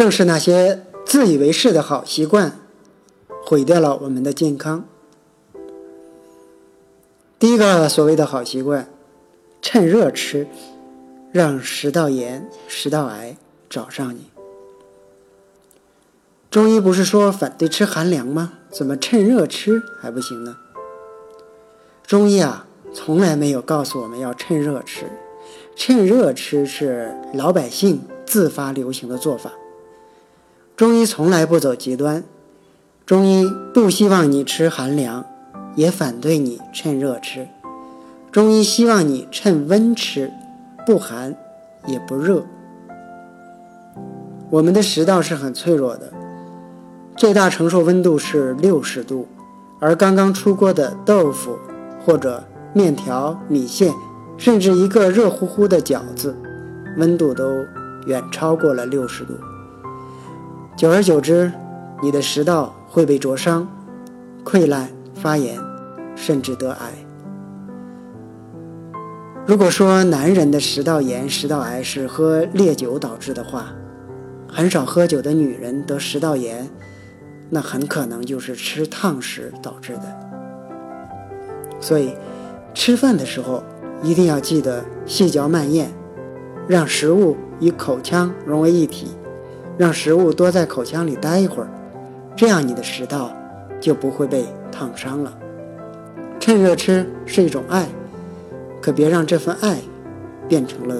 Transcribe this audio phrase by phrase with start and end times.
[0.00, 2.58] 正是那些自以为是的好习惯，
[3.44, 4.86] 毁掉了我们的健康。
[7.38, 8.88] 第一个所谓的好习惯，
[9.60, 10.48] 趁热吃，
[11.32, 13.36] 让食道炎、食道癌
[13.68, 14.30] 找上你。
[16.50, 18.54] 中医不是说反对吃寒凉吗？
[18.70, 20.56] 怎么趁热吃还不行呢？
[22.06, 25.04] 中医啊，从来没有告诉我们要趁热吃，
[25.76, 29.52] 趁热吃是老百姓自发流行的做法。
[30.80, 32.24] 中医从来不走极端，
[33.04, 33.44] 中医
[33.74, 35.26] 不希望你吃寒凉，
[35.76, 37.46] 也反对你趁热吃。
[38.32, 40.32] 中医希望你趁温吃，
[40.86, 41.36] 不寒
[41.86, 42.46] 也不热。
[44.48, 46.10] 我们的食道是很脆弱的。
[47.14, 49.28] 最大承受温度是六十度，
[49.82, 51.58] 而刚刚出锅的豆腐
[52.06, 53.92] 或者面条、米线，
[54.38, 56.34] 甚至一个热乎乎的饺子，
[56.96, 57.44] 温度都
[58.06, 59.34] 远超过了六十度。
[60.80, 61.52] 久而久之，
[62.02, 63.68] 你的食道会被灼伤、
[64.42, 65.60] 溃烂、发炎，
[66.16, 66.90] 甚至得癌。
[69.46, 73.66] 如果说男人的食道炎、食道癌是喝烈酒导致的话，
[74.48, 76.66] 很少喝酒的女人得食道炎。
[77.50, 80.18] 那很可能就是吃烫食导致的，
[81.78, 82.14] 所以
[82.72, 83.62] 吃饭的时候
[84.02, 85.90] 一定要记得细嚼慢咽，
[86.66, 89.08] 让食物与口腔融为一体，
[89.80, 91.70] 让食物多在口腔里待一会儿，
[92.36, 93.32] 这样你的食道
[93.80, 95.32] 就不会被烫伤了。
[96.38, 97.86] 趁热吃是一种爱，
[98.82, 99.78] 可别让这份爱
[100.46, 100.96] 变成了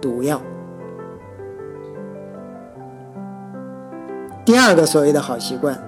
[0.00, 0.42] 毒药。
[4.44, 5.80] 第二个所谓的好习惯，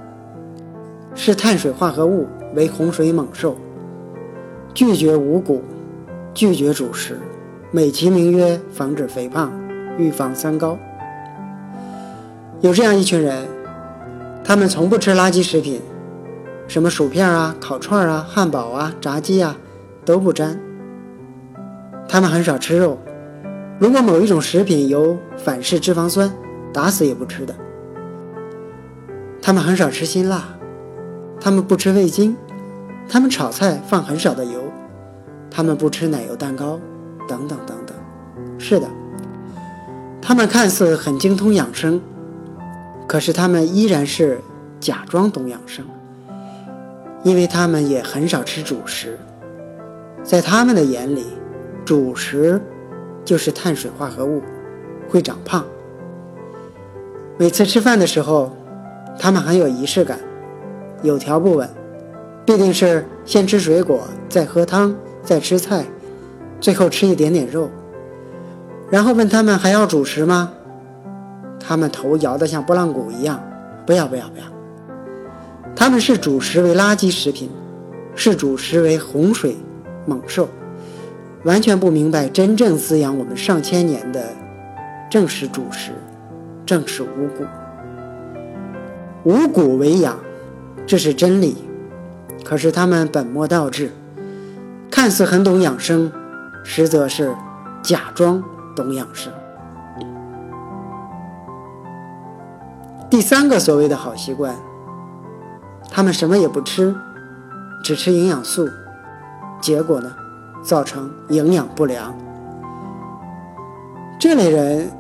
[1.17, 3.57] 视碳水化合物为洪水猛兽，
[4.73, 5.61] 拒绝五谷，
[6.33, 7.19] 拒绝主食，
[7.73, 9.51] 美其名曰防止肥胖，
[9.99, 10.79] 预防三高。
[12.61, 13.47] 有这样一群人，
[14.43, 15.81] 他们从不吃垃圾食品，
[16.67, 19.57] 什么薯片啊、烤串啊、汉堡啊、炸鸡啊
[20.05, 20.59] 都不沾。
[22.09, 22.99] 他们很少吃肉，
[23.79, 26.33] 如果某一种食品有反式脂肪酸，
[26.73, 27.55] 打死也不吃的。
[29.41, 30.43] 他们很少吃辛辣，
[31.41, 32.37] 他们不吃味精，
[33.09, 34.61] 他们炒菜放很少的油，
[35.49, 36.81] 他们不吃奶油蛋糕，
[37.29, 37.97] 等等等等。
[38.59, 38.89] 是的，
[40.21, 42.01] 他们看似很精通养生，
[43.09, 44.41] 可是他们依然是
[44.79, 45.85] 假装懂养生，
[47.25, 49.19] 因为他们也很少吃主食。
[50.23, 51.27] 在他们的眼里，
[51.85, 52.61] 主食
[53.25, 54.41] 就是碳水化合物，
[55.09, 55.65] 会长胖。
[57.37, 58.53] 每次吃饭的时候。
[59.21, 60.17] 他们很有仪式感，
[61.03, 61.69] 有条不紊，
[62.47, 64.95] 必定是先吃水果，再喝汤，
[65.25, 65.85] 再吃菜，
[66.61, 67.69] 最后吃一点点肉。
[68.89, 70.53] 然后问他们还要主食吗？
[71.61, 73.43] 他们头摇得像拨浪鼓一样，
[73.87, 74.45] 不要不要不要。
[75.77, 77.51] 他们视主食为垃圾食品，
[78.15, 79.57] 视主食为洪水
[80.07, 80.49] 猛兽，
[81.45, 84.25] 完全不明白真正滋养我们上千年的
[85.11, 85.93] 正是主食，
[86.67, 87.45] 正是五谷。
[89.25, 90.19] 五谷为养，
[90.87, 91.57] 这是真理。
[92.45, 93.91] 可是他们本末倒置，
[94.91, 96.11] 看似很懂养生，
[96.65, 97.35] 实则是
[97.83, 98.43] 假装
[98.75, 99.33] 懂养生。
[103.11, 104.55] 第三个所谓的好习惯，
[105.91, 106.95] 他们什么也不吃，
[107.83, 108.69] 只吃营养素，
[109.61, 110.15] 结果呢，
[110.63, 112.15] 造成营养不良。
[114.19, 114.91] 这类人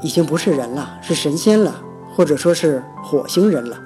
[0.00, 1.82] 已经不是人了，是神仙了。
[2.18, 3.76] 或者说是火星人了。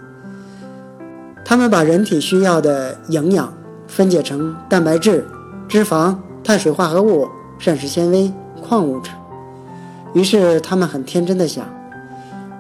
[1.44, 3.53] 他们把人体需要的营养
[3.87, 5.28] 分解成蛋白质、
[5.69, 7.28] 脂肪、碳水化合物、
[7.59, 8.33] 膳食纤维、
[8.66, 9.10] 矿物质。
[10.15, 11.66] 于是他们很天真的想：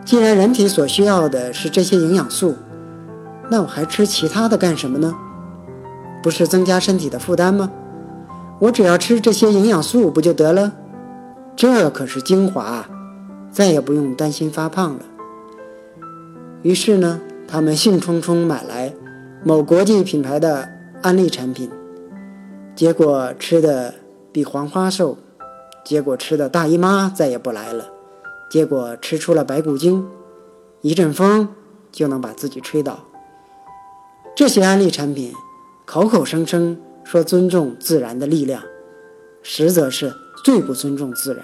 [0.04, 2.56] 既然人体所需要的是这些营养素，
[3.48, 5.14] 那我还吃其他的干什么呢？
[6.22, 7.70] 不是增加身体的负担吗？
[8.58, 10.72] 我只要吃这些营养素不就得了？
[11.54, 12.86] 这可是精华，
[13.50, 15.00] 再也不用担心发胖了。
[16.62, 18.92] 于是呢，他们兴冲冲买来
[19.44, 20.68] 某国际品牌的
[21.02, 21.70] 安利产品，
[22.74, 23.94] 结果吃的
[24.32, 25.18] 比黄花瘦，
[25.84, 27.86] 结果吃的大姨妈再也不来了，
[28.52, 30.06] 结果吃出了白骨精，
[30.82, 31.48] 一阵风
[31.90, 33.08] 就能把自己吹倒。
[34.36, 35.32] 这些安利产品
[35.86, 38.62] 口口声声说尊重自然的力量，
[39.42, 40.12] 实则是
[40.44, 41.42] 最不尊重自然。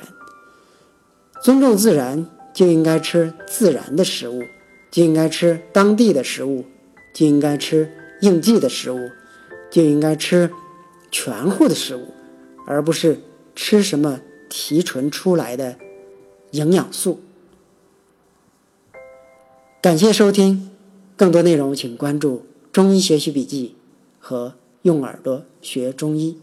[1.42, 4.42] 尊重自然就应该吃自然的食物。
[4.90, 6.66] 就应该吃当地的食物，
[7.14, 7.90] 就应该吃
[8.20, 8.98] 应季的食物，
[9.70, 10.50] 就应该吃
[11.10, 12.12] 全乎的食物，
[12.66, 13.18] 而不是
[13.54, 14.20] 吃什么
[14.50, 15.76] 提纯出来的
[16.52, 17.20] 营养素。
[19.80, 20.70] 感谢收听，
[21.16, 22.38] 更多内容请关注
[22.72, 23.68] 《中医学习笔记》
[24.18, 26.38] 和“用耳朵学中医”。